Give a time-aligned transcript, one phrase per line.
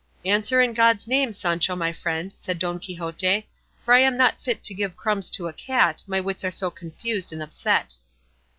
[0.25, 3.47] "Answer in God's name, Sancho my friend," said Don Quixote,
[3.85, 6.71] "for I am not fit to give crumbs to a cat, my wits are so
[6.71, 7.97] confused and upset."